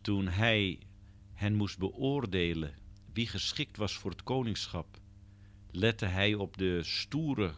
toen 0.00 0.28
hij 0.28 0.78
hen 1.32 1.54
moest 1.54 1.78
beoordelen 1.78 2.74
wie 3.12 3.26
geschikt 3.26 3.76
was 3.76 3.94
voor 3.94 4.10
het 4.10 4.22
koningschap, 4.22 4.98
lette 5.70 6.06
hij 6.06 6.34
op 6.34 6.56
de 6.56 6.82
stoere, 6.82 7.54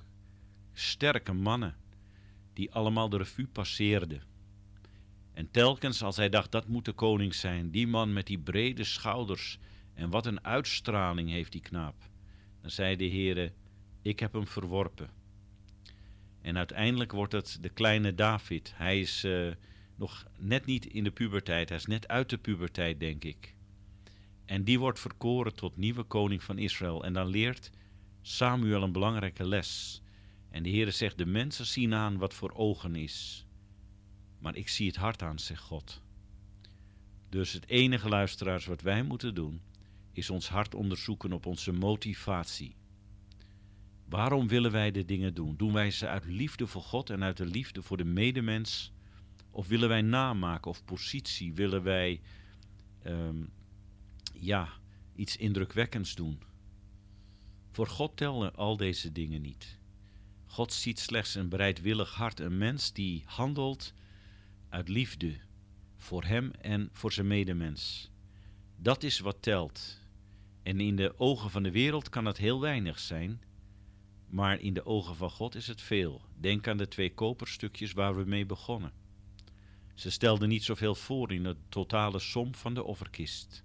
sterke 0.73 1.33
mannen 1.33 1.77
die 2.53 2.73
allemaal 2.73 3.09
de 3.09 3.17
revue 3.17 3.47
passeerden. 3.47 4.23
En 5.33 5.51
telkens 5.51 6.03
als 6.03 6.17
hij 6.17 6.29
dacht 6.29 6.53
dat 6.53 6.69
moet 6.69 6.85
de 6.85 6.93
koning 6.93 7.35
zijn, 7.35 7.71
die 7.71 7.87
man 7.87 8.13
met 8.13 8.27
die 8.27 8.39
brede 8.39 8.85
schouders 8.85 9.59
en 9.95 10.11
wat 10.11 10.27
een 10.27 10.45
uitstraling 10.45 11.31
heeft 11.31 11.53
die 11.53 11.61
knaap, 11.61 12.09
dan 12.61 12.71
zei 12.71 12.97
de 12.97 13.09
Heere, 13.09 13.53
ik 14.03 14.21
heb 14.21 14.33
hem 14.33 14.47
verworpen. 14.47 15.23
En 16.45 16.57
uiteindelijk 16.57 17.13
wordt 17.13 17.33
het 17.33 17.59
de 17.61 17.69
kleine 17.69 18.15
David. 18.15 18.73
Hij 18.75 19.01
is 19.01 19.25
eh, 19.25 19.51
nog 19.97 20.27
net 20.39 20.67
niet 20.67 20.87
in 20.87 21.05
de 21.05 21.11
puberteit, 21.11 21.69
hij 21.69 21.79
is 21.79 21.87
net 21.87 22.09
uit 22.09 22.31
de 22.31 22.39
puberteit, 22.39 23.01
denk 23.01 23.25
ik. 23.25 23.55
En 24.45 24.65
die 24.65 24.79
wordt 24.79 25.01
verkoren 25.01 25.55
tot 25.55 25.77
nieuwe 25.77 26.03
koning 26.03 26.43
van 26.43 26.59
Israël. 26.59 27.05
En 27.05 27.13
dan 27.13 27.27
leert 27.27 27.71
Samuel 28.23 28.83
een 28.83 28.93
belangrijke 28.93 29.47
les. 29.47 30.03
En 30.51 30.63
de 30.63 30.71
Heere 30.71 30.91
zegt, 30.91 31.19
de 31.19 31.27
mensen 31.27 31.67
zien 31.67 31.95
aan 31.95 32.19
wat 32.19 32.35
voor 32.35 32.53
ogen 32.55 32.97
is. 32.97 33.47
Maar 34.39 34.57
ik 34.57 34.69
zie 34.69 34.87
het 34.87 34.97
hart 34.97 35.23
aan, 35.23 35.39
zegt 35.39 35.63
God. 35.63 36.03
Dus 37.29 37.53
het 37.53 37.69
enige 37.69 38.09
luisteraars 38.09 38.67
wat 38.67 38.83
wij 38.83 39.03
moeten 39.03 39.35
doen, 39.35 39.61
is 40.13 40.31
ons 40.31 40.49
hart 40.49 40.75
onderzoeken 40.75 41.33
op 41.33 41.47
onze 41.47 41.73
motivatie. 41.73 42.77
Waarom 44.09 44.49
willen 44.49 44.71
wij 44.71 44.91
de 44.91 45.05
dingen 45.05 45.35
doen? 45.35 45.57
Doen 45.57 45.73
wij 45.73 45.91
ze 45.91 46.09
uit 46.09 46.25
liefde 46.25 46.67
voor 46.67 46.83
God 46.83 47.11
en 47.11 47.23
uit 47.23 47.37
de 47.37 47.47
liefde 47.47 47.83
voor 47.83 47.97
de 47.97 48.05
medemens? 48.05 48.93
Of 49.51 49.69
willen 49.69 49.89
wij 49.89 50.03
namaken 50.03 50.71
of 50.71 50.85
positie? 50.85 51.55
Willen 51.55 51.83
wij 51.83 52.21
ehm, 53.03 53.45
ja, 54.33 54.69
iets 55.15 55.37
indrukwekkends 55.37 56.15
doen? 56.15 56.43
Voor 57.71 57.87
God 57.87 58.17
tellen 58.17 58.55
al 58.55 58.77
deze 58.77 59.13
dingen 59.13 59.41
niet. 59.41 59.79
God 60.47 60.73
ziet 60.73 60.99
slechts 60.99 61.35
een 61.35 61.49
bereidwillig 61.49 62.15
hart, 62.15 62.41
een 62.41 62.59
mens 62.59 62.93
die 62.93 63.23
handelt 63.27 63.95
uit 64.69 64.89
liefde 64.89 65.37
voor 65.97 66.25
hem 66.25 66.51
en 66.51 66.89
voor 66.93 67.13
zijn 67.13 67.27
medemens. 67.27 68.11
Dat 68.77 69.03
is 69.03 69.19
wat 69.19 69.43
telt. 69.43 69.99
En 70.63 70.81
in 70.81 70.97
de 70.97 71.19
ogen 71.19 71.51
van 71.51 71.63
de 71.63 71.71
wereld 71.71 72.09
kan 72.09 72.25
het 72.25 72.37
heel 72.37 72.61
weinig 72.61 72.99
zijn, 72.99 73.43
maar 74.35 74.61
in 74.61 74.75
de 74.75 74.87
ogen 74.87 75.17
van 75.17 75.31
God 75.31 75.55
is 75.55 75.67
het 75.67 75.83
veel. 75.83 76.23
Denk 76.41 76.69
aan 76.69 76.77
de 76.77 76.89
twee 76.89 77.15
koperstukjes 77.15 77.93
waar 77.93 78.17
we 78.17 78.25
mee 78.25 78.47
begonnen. 78.47 78.93
Ze 79.95 80.11
stelden 80.11 80.49
niet 80.49 80.65
zoveel 80.65 80.95
voor 80.95 81.33
in 81.33 81.43
de 81.43 81.57
totale 81.69 82.19
som 82.19 82.55
van 82.55 82.75
de 82.75 82.83
offerkist. 82.83 83.65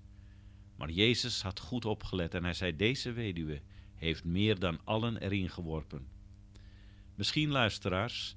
Maar 0.76 0.90
Jezus 0.90 1.42
had 1.42 1.60
goed 1.60 1.86
opgelet 1.86 2.34
en 2.34 2.44
hij 2.44 2.54
zei: 2.54 2.76
Deze 2.76 3.12
weduwe 3.12 3.62
heeft 3.96 4.24
meer 4.24 4.60
dan 4.60 4.80
allen 4.84 5.18
erin 5.18 5.50
geworpen. 5.50 6.08
Misschien, 7.16 7.50
luisteraars, 7.50 8.36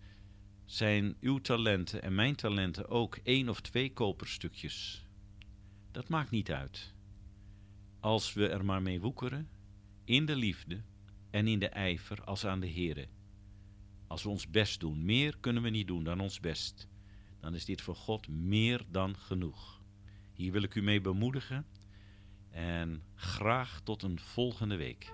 zijn 0.64 1.16
uw 1.21 1.38
talenten 1.38 2.03
en 2.03 2.14
mijn 2.14 2.35
talenten 2.35 2.88
ook 2.88 3.18
één 3.23 3.49
of 3.49 3.61
twee 3.61 3.92
koperstukjes. 3.92 5.07
Dat 5.90 6.09
maakt 6.09 6.31
niet 6.31 6.53
uit. 6.53 6.95
Als 8.01 8.33
we 8.33 8.49
er 8.49 8.64
maar 8.64 8.83
mee 8.83 9.01
woekeren, 9.01 9.49
in 10.05 10.27
de 10.27 10.37
liefde 10.37 10.83
en 11.33 11.47
in 11.47 11.59
de 11.59 11.68
ijver 11.68 12.25
als 12.25 12.47
aan 12.47 12.61
de 12.61 12.73
Here. 12.73 13.07
Als 14.07 14.23
we 14.23 14.29
ons 14.29 14.51
best 14.51 14.81
doen, 14.81 15.05
meer 15.05 15.37
kunnen 15.40 15.62
we 15.62 15.71
niet 15.71 15.87
doen 15.87 16.05
dan 16.05 16.21
ons 16.21 16.40
best, 16.40 16.88
dan 17.40 17.55
is 17.55 17.64
dit 17.64 17.81
voor 17.81 17.95
God 17.95 18.29
meer 18.29 18.85
dan 18.90 19.16
genoeg. 19.16 19.81
Hier 20.33 20.53
wil 20.53 20.62
ik 20.62 20.74
u 20.74 20.83
mee 20.83 21.01
bemoedigen 21.01 21.66
en 22.51 23.03
graag 23.14 23.80
tot 23.85 24.03
een 24.03 24.20
volgende 24.20 24.76
week. 24.76 25.12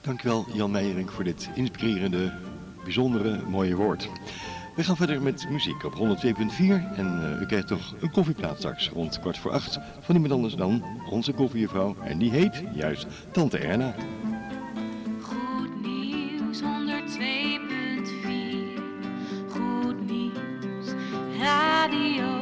Dankjewel 0.00 0.46
Jan 0.54 0.70
Meijering 0.70 1.10
voor 1.10 1.24
dit 1.24 1.50
inspirerende, 1.54 2.38
bijzondere, 2.84 3.42
mooie 3.46 3.76
woord. 3.76 4.08
We 4.74 4.84
gaan 4.84 4.96
verder 4.96 5.22
met 5.22 5.50
muziek 5.50 5.84
op 5.84 5.94
102.4 5.94 5.98
en 6.96 7.34
eh, 7.34 7.40
u 7.40 7.46
krijgt 7.46 7.66
toch 7.66 7.94
een 8.00 8.10
koffieplaat 8.10 8.56
straks 8.56 8.88
rond 8.88 9.20
kwart 9.20 9.38
voor 9.38 9.50
acht 9.50 9.78
van 10.00 10.14
niemand 10.14 10.32
anders 10.32 10.54
dan 10.54 10.84
onze 11.10 11.32
koffiejuffrouw 11.32 11.96
en 12.00 12.18
die 12.18 12.30
heet 12.30 12.62
juist 12.74 13.06
Tante 13.32 13.58
Erna. 13.58 13.94
Goed 15.22 15.82
nieuws 15.82 16.60
102.4. 16.60 16.66
Goed 19.48 20.10
nieuws. 20.10 20.86
Radio. 21.40 22.41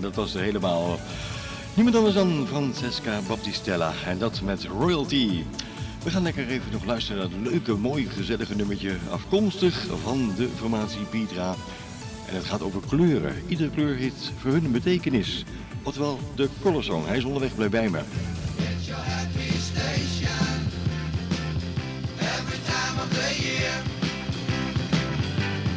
Dat 0.00 0.14
was 0.14 0.32
helemaal. 0.32 0.98
Niemand 1.74 1.96
anders 1.96 2.14
dan 2.14 2.46
Francesca 2.48 3.20
Baptistella. 3.26 3.92
En 4.06 4.18
dat 4.18 4.40
met 4.40 4.64
Royalty. 4.64 5.42
We 6.04 6.10
gaan 6.10 6.22
lekker 6.22 6.48
even 6.48 6.72
nog 6.72 6.84
luisteren 6.84 7.22
naar 7.22 7.38
het 7.38 7.50
leuke, 7.50 7.72
mooie, 7.72 8.08
gezellige 8.08 8.54
nummertje. 8.54 8.96
Afkomstig 9.10 9.86
van 10.02 10.32
de 10.36 10.48
formatie 10.56 11.04
Pietra. 11.10 11.54
En 12.28 12.34
het 12.34 12.44
gaat 12.44 12.62
over 12.62 12.80
kleuren. 12.88 13.42
Iedere 13.46 13.70
kleur 13.70 13.96
heeft 13.96 14.32
voor 14.40 14.50
hun 14.50 14.64
een 14.64 14.72
betekenis. 14.72 15.44
Oftewel, 15.82 16.18
de 16.34 16.48
Color 16.62 16.84
Song. 16.84 17.06
Hij 17.06 17.16
is 17.16 17.24
onderweg, 17.24 17.54
blijf 17.54 17.70
bij 17.70 17.88
me. 17.88 18.00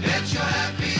It's 0.04 0.34
your 0.34 0.44
happy 0.44 0.91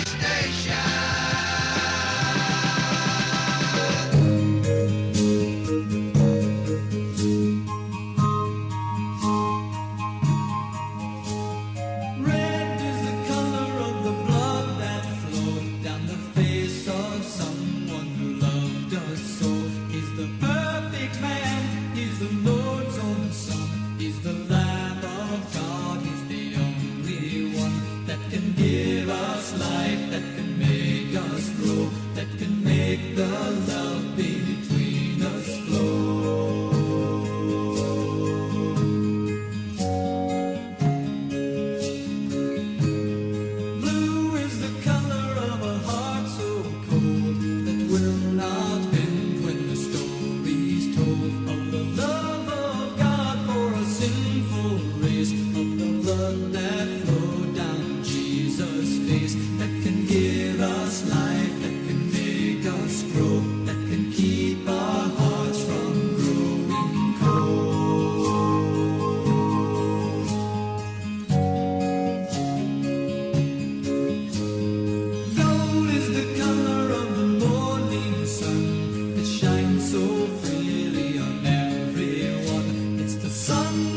Sun. 83.42 83.91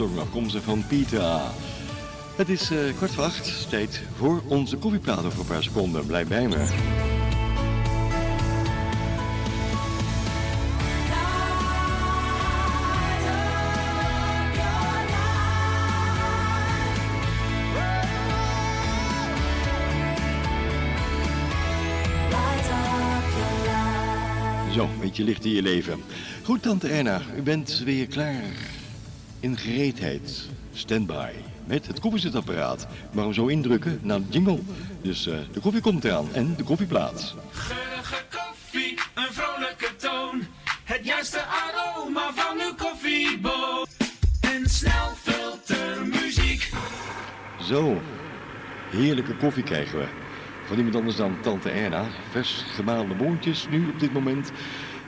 Song, 0.00 0.18
afkomstig 0.18 0.62
van 0.62 0.86
Pieter. 0.86 1.40
Het 2.36 2.48
is 2.48 2.70
eh, 2.70 2.78
kwart 2.96 3.10
voor 3.10 3.24
acht. 3.24 3.70
Tijd 3.70 4.02
voor 4.16 4.42
onze 4.46 4.76
koffieplaat 4.76 5.24
over 5.24 5.40
een 5.40 5.46
paar 5.46 5.62
seconden. 5.62 6.06
Blijf 6.06 6.28
bij 6.28 6.48
me. 6.48 6.66
Zo, 24.74 24.82
een 24.82 25.00
beetje 25.00 25.24
licht 25.24 25.44
in 25.44 25.50
je 25.50 25.62
leven. 25.62 26.02
Goed, 26.42 26.62
tante 26.62 26.88
Erna, 26.88 27.22
u 27.36 27.42
bent 27.42 27.82
weer 27.84 28.06
klaar. 28.06 28.79
In 29.40 29.56
gereedheid. 29.56 30.48
Standby. 30.72 31.30
Met 31.64 31.86
het 31.86 32.00
koffiezetapparaat. 32.00 32.86
Maar 33.12 33.24
hem 33.24 33.32
zo 33.32 33.46
indrukken 33.46 33.98
naar 34.02 34.18
de 34.18 34.26
jingle. 34.30 34.58
Dus 35.02 35.26
eh, 35.26 35.38
de 35.52 35.60
koffie 35.60 35.80
komt 35.80 36.04
eraan 36.04 36.28
en 36.32 36.54
de 36.56 36.62
koffieplaat. 36.62 37.34
Geurige 37.50 38.24
koffie, 38.30 38.98
een 39.14 39.32
vrolijke 39.32 39.96
toon. 39.96 40.42
Het 40.84 41.04
juiste 41.04 41.40
aroma 41.42 42.32
van 42.34 42.60
uw 42.60 42.74
koffieboot. 42.74 43.88
En 44.40 44.68
snelfiltermuziek. 44.68 46.70
Zo, 47.62 48.00
heerlijke 48.90 49.36
koffie 49.36 49.64
krijgen 49.64 49.98
we. 49.98 50.06
Van 50.66 50.76
iemand 50.76 50.96
anders 50.96 51.16
dan 51.16 51.40
tante 51.40 51.70
Erna. 51.70 52.06
Vers 52.30 52.64
gemaalde 52.74 53.14
boontjes 53.14 53.66
nu 53.70 53.88
op 53.88 54.00
dit 54.00 54.12
moment. 54.12 54.52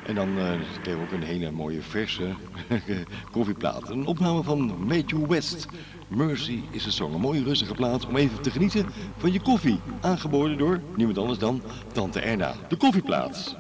En 0.07 0.15
dan 0.15 0.39
eh 0.39 0.45
krijgen 0.83 0.97
we 0.97 1.03
ook 1.03 1.13
een 1.13 1.23
hele 1.23 1.51
mooie 1.51 1.83
verse 1.83 2.35
koffieplaat. 3.33 3.91
Een 3.91 4.07
opname 4.07 4.43
van 4.43 4.87
Matthew 4.87 5.27
West. 5.27 5.67
Mercy 6.09 6.61
is 6.71 6.87
een 6.87 6.93
song. 6.93 7.15
Een 7.15 7.21
mooie 7.21 7.43
rustige 7.43 7.75
plaat 7.75 8.07
om 8.07 8.17
even 8.17 8.43
te 8.43 8.51
genieten 8.51 8.87
van 9.17 9.33
je 9.33 9.41
koffie. 9.41 9.81
Aangeboden 10.01 10.59
door 10.59 10.81
niemand 10.97 11.19
anders 11.19 11.39
dan 11.39 11.63
tante 11.93 12.21
Erna. 12.21 12.55
De 12.69 12.77
koffieplaat. 12.77 13.57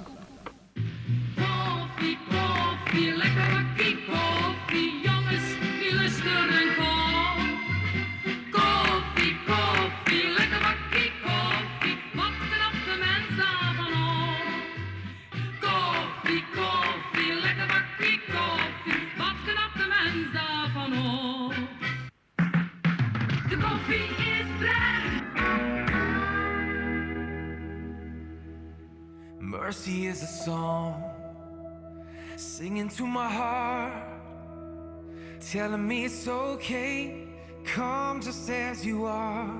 Telling 35.52 35.86
me 35.86 36.06
it's 36.06 36.26
okay, 36.26 37.26
come 37.62 38.22
just 38.22 38.48
as 38.48 38.86
you 38.86 39.04
are. 39.04 39.54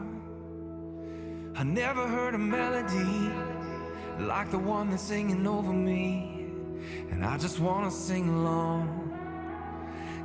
I 1.54 1.64
never 1.64 2.08
heard 2.08 2.34
a 2.34 2.38
melody 2.38 3.30
like 4.18 4.50
the 4.50 4.58
one 4.58 4.88
that's 4.88 5.02
singing 5.02 5.46
over 5.46 5.70
me, 5.70 6.46
and 7.10 7.22
I 7.22 7.36
just 7.36 7.60
wanna 7.60 7.90
sing 7.90 8.26
along. 8.30 8.86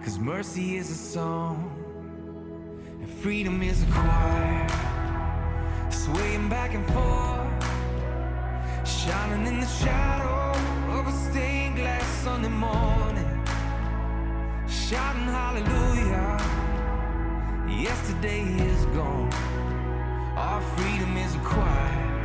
Cause 0.05 0.17
mercy 0.17 0.77
is 0.77 0.89
a 0.89 0.95
song, 0.95 1.57
and 3.01 3.09
freedom 3.09 3.61
is 3.61 3.83
a 3.83 3.87
choir, 3.87 4.67
swaying 5.91 6.47
back 6.47 6.75
and 6.75 6.85
forth 6.93 7.47
shining 8.87 9.47
in 9.47 9.59
the 9.59 9.67
shadow 9.67 10.57
of 10.97 11.07
a 11.07 11.11
stained 11.11 11.75
glass 11.75 12.05
Sunday 12.23 12.47
morning, 12.47 13.26
shouting 14.89 15.23
hallelujah. 15.23 16.37
Yesterday 17.67 18.43
is 18.43 18.85
gone, 18.95 19.29
our 20.37 20.61
freedom 20.61 21.17
is 21.17 21.35
a 21.35 21.39
choir, 21.39 22.21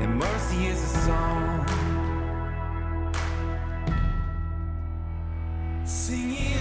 and 0.00 0.18
mercy 0.18 0.66
is 0.66 0.82
a 0.82 0.98
song. 1.06 1.64
Singing. 5.84 6.57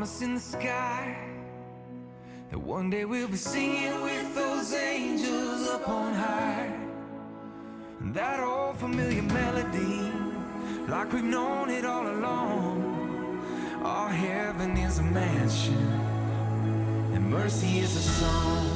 Promise 0.00 0.22
in 0.22 0.34
the 0.34 0.40
sky. 0.40 1.14
That 2.50 2.58
one 2.58 2.88
day 2.88 3.04
we'll 3.04 3.28
be 3.28 3.36
singing 3.36 4.00
with 4.00 4.34
those 4.34 4.72
angels 4.72 5.68
up 5.68 5.86
on 5.86 6.14
high. 6.14 6.72
And 7.98 8.14
that 8.14 8.40
old 8.40 8.78
familiar 8.78 9.20
melody, 9.20 10.10
like 10.88 11.12
we've 11.12 11.22
known 11.22 11.68
it 11.68 11.84
all 11.84 12.06
along. 12.06 12.76
Our 13.82 14.08
heaven 14.08 14.78
is 14.78 15.00
a 15.00 15.02
mansion, 15.02 15.84
and 17.14 17.30
mercy 17.30 17.80
is 17.80 17.94
a 17.94 18.00
song. 18.20 18.68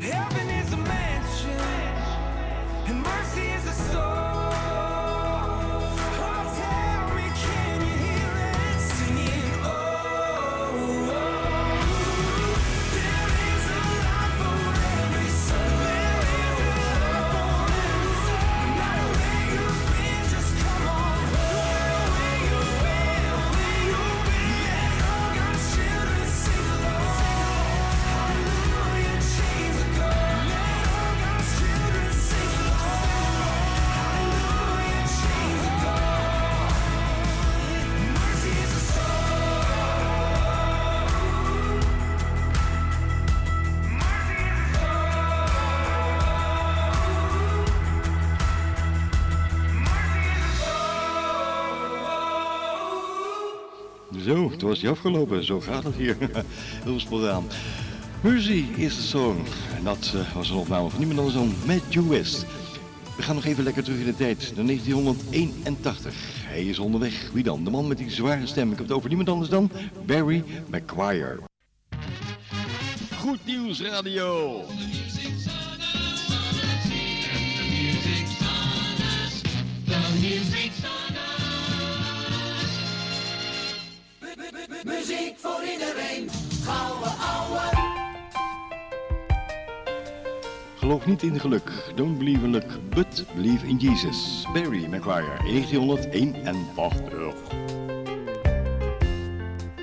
Heaven 0.00 0.48
is 0.48 0.72
a 0.72 0.78
mansion, 0.78 1.60
and 2.88 3.02
mercy 3.04 3.46
is 3.56 3.64
a 3.68 3.76
song. 3.92 4.25
Het 54.56 54.64
was 54.64 54.80
je 54.80 54.88
afgelopen. 54.88 55.44
Zo 55.44 55.60
gaat 55.60 55.84
het 55.84 55.94
hier. 55.94 56.16
Heel 56.84 57.00
sporaan. 57.00 57.44
Mercy 58.20 58.64
is 58.76 58.94
the 58.94 59.02
song. 59.02 59.36
En 59.76 59.84
dat 59.84 60.12
eh, 60.14 60.34
was 60.34 60.50
een 60.50 60.56
opname 60.56 60.88
van 60.88 60.98
niemand 60.98 61.18
anders 61.18 61.36
dan 61.36 61.54
Matthew 61.66 62.08
West. 62.08 62.46
We 63.16 63.22
gaan 63.22 63.34
nog 63.34 63.44
even 63.44 63.64
lekker 63.64 63.82
terug 63.82 63.98
in 63.98 64.04
de 64.04 64.16
tijd, 64.16 64.52
naar 64.54 64.66
1981. 64.66 66.14
Hij 66.46 66.64
is 66.64 66.78
onderweg. 66.78 67.30
Wie 67.32 67.42
dan? 67.42 67.64
De 67.64 67.70
man 67.70 67.88
met 67.88 67.98
die 67.98 68.10
zware 68.10 68.46
stem. 68.46 68.70
Ik 68.70 68.78
heb 68.78 68.86
het 68.86 68.96
over 68.96 69.08
niemand 69.08 69.28
anders 69.28 69.50
dan 69.50 69.70
Barry 70.06 70.44
McGuire. 70.70 71.38
Goed 73.18 73.44
Nieuws 73.44 73.82
Radio. 73.82 74.64
Muziek 84.86 85.36
voor 85.38 85.62
iedereen, 85.72 86.28
gouden 86.64 87.12
ouwe. 87.18 87.60
Geloof 90.76 91.06
niet 91.06 91.22
in 91.22 91.40
geluk. 91.40 91.92
Don't 91.94 92.18
believe 92.18 92.44
in 92.44 92.50
luck, 92.50 92.78
but 92.94 93.24
believe 93.34 93.66
in 93.66 93.76
Jesus. 93.76 94.46
Barry 94.52 94.86
McGuire, 94.86 95.36
1981. 95.42 97.34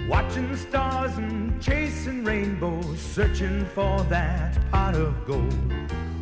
Watching 0.08 0.52
the 0.52 0.58
stars 0.58 1.16
and 1.18 1.64
chasing 1.64 2.26
rainbows, 2.26 3.14
searching 3.14 3.66
for 3.74 4.08
that 4.10 4.58
pot 4.70 4.96
of 4.96 5.14
gold. 5.26 5.54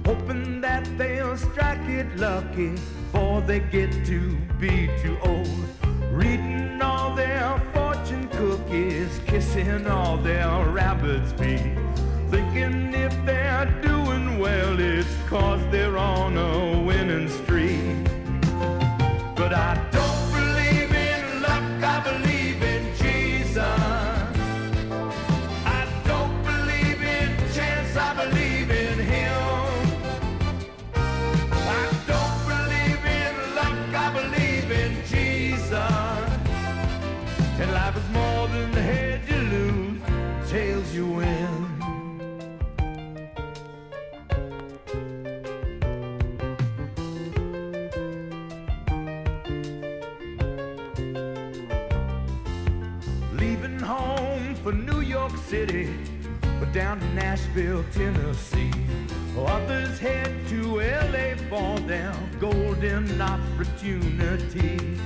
Hoping 0.05 0.61
that 0.61 0.97
they'll 0.97 1.37
strike 1.37 1.89
it 1.89 2.07
lucky 2.15 2.69
before 2.69 3.41
they 3.41 3.59
get 3.59 4.05
to 4.05 4.37
be 4.59 4.89
too 5.03 5.17
old. 5.21 5.90
Reading 6.11 6.81
all 6.81 7.15
their 7.15 7.57
fortune 7.73 8.27
cookies, 8.27 9.21
kissing 9.25 9.87
all 9.87 10.17
their 10.17 10.65
rabbits' 10.65 11.31
feet. 11.31 11.77
Thinking 12.29 12.93
if 12.93 13.13
they're 13.25 13.65
doing 13.81 14.37
well, 14.37 14.77
it's 14.77 15.07
cause 15.29 15.61
they're 15.71 15.97
on 15.97 16.37
a 16.37 16.81
winning 16.81 17.29
streak. 17.29 18.03
But 19.37 19.53
I 19.53 19.75
don't 19.91 20.00
down 56.73 56.99
to 56.99 57.05
Nashville, 57.13 57.83
Tennessee. 57.91 58.71
Others 59.37 59.99
head 59.99 60.31
to 60.47 60.79
LA 60.79 61.35
for 61.49 61.79
their 61.81 62.13
golden 62.39 63.21
opportunity. 63.21 64.97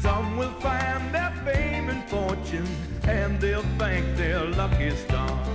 Some 0.00 0.36
will 0.36 0.52
find 0.60 1.14
their 1.14 1.32
fame 1.44 1.90
and 1.90 2.02
fortune, 2.08 2.66
and 3.04 3.40
they'll 3.40 3.62
thank 3.78 4.16
their 4.16 4.44
lucky 4.46 4.90
stars. 4.96 5.48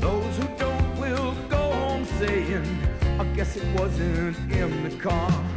Those 0.00 0.36
who 0.38 0.48
don't 0.58 1.00
will 1.00 1.34
go 1.48 1.72
home 1.72 2.04
saying, 2.18 2.66
I 3.20 3.24
guess 3.36 3.56
it 3.56 3.66
wasn't 3.78 4.36
in 4.50 4.82
the 4.82 4.96
cards. 4.96 5.51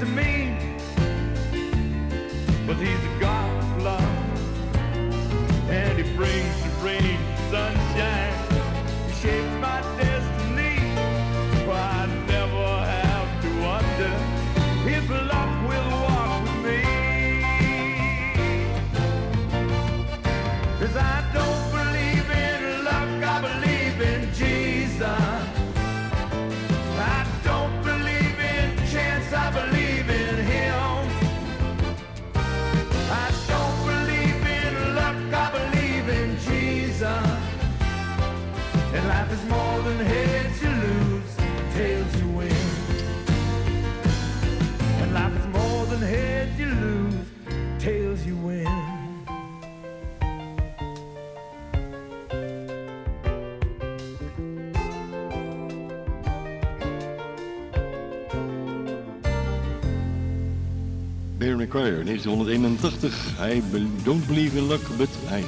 To 0.00 0.06
me, 0.06 0.29
181. 62.30 63.12
I 63.40 63.62
don't 64.02 64.26
believe 64.26 64.58
in 64.58 64.68
luck, 64.68 64.82
but 64.96 65.08
I 65.30 65.44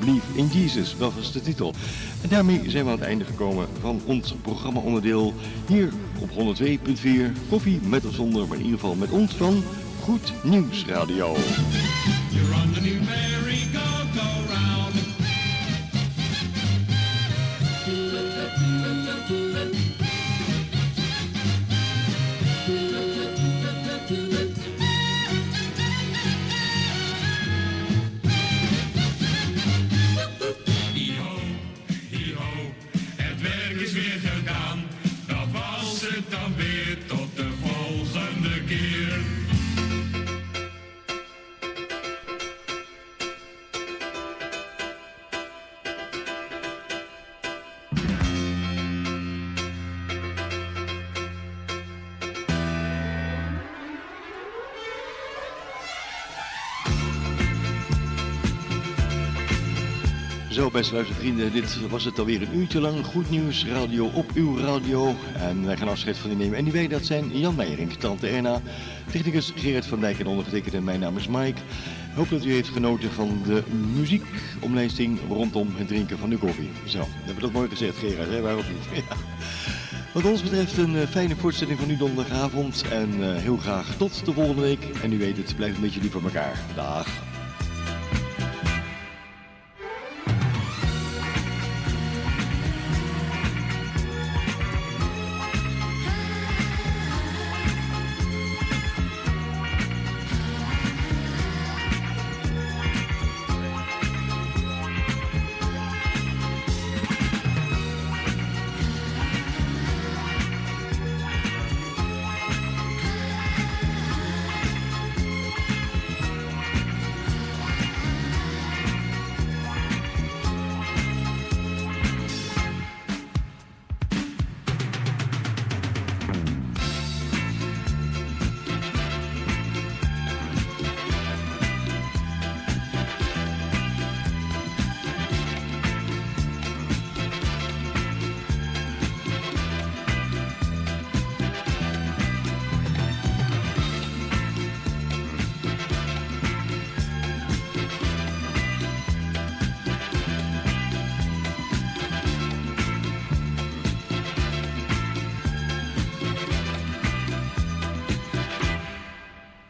believe 0.00 0.24
in 0.34 0.46
Jesus. 0.46 0.94
Dat 0.98 1.14
was 1.14 1.32
de 1.32 1.40
titel. 1.40 1.74
En 2.22 2.28
daarmee 2.28 2.60
zijn 2.66 2.84
we 2.84 2.90
aan 2.90 2.98
het 2.98 3.06
einde 3.06 3.24
gekomen 3.24 3.66
van 3.80 4.00
ons 4.04 4.34
programma-onderdeel. 4.42 5.34
Hier 5.66 5.92
op 6.18 6.30
102.4. 6.30 7.48
Koffie 7.48 7.80
met 7.82 8.06
of 8.06 8.14
zonder, 8.14 8.48
maar 8.48 8.58
in 8.58 8.64
ieder 8.64 8.78
geval 8.78 8.94
met 8.94 9.10
ons 9.10 9.32
van 9.32 9.62
Goed 10.00 10.32
Nieuws 10.42 10.84
Radio. 10.86 11.36
Zo, 60.50 60.70
beste 60.70 60.94
luistervrienden, 60.94 61.52
dit 61.52 61.88
was 61.88 62.04
het 62.04 62.18
alweer 62.18 62.42
een 62.42 62.56
uurtje 62.56 62.80
lang. 62.80 63.04
Goed 63.04 63.30
nieuws, 63.30 63.66
radio 63.66 64.06
op 64.06 64.30
uw 64.34 64.58
radio. 64.58 65.14
En 65.34 65.64
wij 65.64 65.76
gaan 65.76 65.88
afscheid 65.88 66.18
van 66.18 66.30
u 66.30 66.34
nemen. 66.34 66.58
En 66.58 66.64
die 66.64 66.72
wij, 66.72 66.88
dat 66.88 67.04
zijn 67.04 67.38
Jan 67.38 67.54
Meijering, 67.54 67.92
Tante 67.92 68.26
Erna, 68.26 68.60
Technicus 69.10 69.52
Gerard 69.56 69.86
van 69.86 70.00
Dijk 70.00 70.18
en 70.18 70.26
ondergetekend 70.26 70.74
en 70.74 70.84
mijn 70.84 71.00
naam 71.00 71.16
is 71.16 71.28
Mike. 71.28 71.60
Ik 72.10 72.14
hoop 72.14 72.28
dat 72.28 72.44
u 72.44 72.52
heeft 72.52 72.68
genoten 72.68 73.12
van 73.12 73.42
de 73.46 73.62
muziekomlijsting 73.94 75.18
rondom 75.28 75.68
het 75.76 75.88
drinken 75.88 76.18
van 76.18 76.30
de 76.30 76.36
koffie. 76.36 76.70
Zo, 76.84 76.98
hebben 76.98 77.34
we 77.34 77.40
dat 77.40 77.52
mooi 77.52 77.68
gezegd 77.68 77.96
Gerard, 77.96 78.30
hè? 78.30 78.40
waarom 78.40 78.64
niet? 78.92 79.04
Wat 80.14 80.24
ons 80.24 80.42
betreft 80.42 80.76
een 80.76 80.96
eh, 80.96 81.06
fijne 81.06 81.36
voortzetting 81.36 81.78
van 81.78 81.88
uw 81.88 81.96
donderdagavond 81.96 82.84
en 82.90 83.10
eh, 83.22 83.42
heel 83.42 83.56
graag 83.56 83.94
tot 83.96 84.24
de 84.24 84.32
volgende 84.32 84.62
week. 84.62 84.84
En 85.02 85.12
u 85.12 85.18
weet 85.18 85.36
het, 85.36 85.56
blijf 85.56 85.74
een 85.74 85.80
beetje 85.80 86.00
lief 86.00 86.12
voor 86.12 86.22
elkaar. 86.22 86.58
Dag. 86.74 87.27